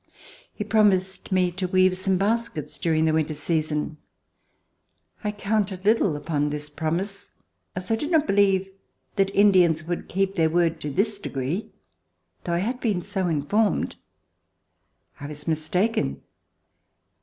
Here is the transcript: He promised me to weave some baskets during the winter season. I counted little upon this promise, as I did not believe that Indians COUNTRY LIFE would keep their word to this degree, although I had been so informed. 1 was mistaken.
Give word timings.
He 0.51 0.63
promised 0.63 1.31
me 1.31 1.51
to 1.51 1.67
weave 1.67 1.95
some 1.95 2.17
baskets 2.17 2.79
during 2.79 3.05
the 3.05 3.13
winter 3.13 3.35
season. 3.35 3.97
I 5.23 5.29
counted 5.31 5.85
little 5.85 6.15
upon 6.15 6.49
this 6.49 6.71
promise, 6.71 7.29
as 7.75 7.91
I 7.91 7.97
did 7.97 8.09
not 8.09 8.25
believe 8.25 8.67
that 9.17 9.29
Indians 9.35 9.81
COUNTRY 9.83 9.95
LIFE 9.97 10.03
would 10.05 10.09
keep 10.09 10.35
their 10.35 10.49
word 10.49 10.81
to 10.81 10.89
this 10.89 11.21
degree, 11.21 11.69
although 12.41 12.53
I 12.55 12.61
had 12.61 12.79
been 12.79 13.03
so 13.03 13.27
informed. 13.27 13.95
1 15.19 15.29
was 15.29 15.47
mistaken. 15.47 16.23